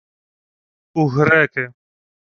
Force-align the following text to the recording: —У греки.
—У 1.01 1.03
греки. 1.13 1.63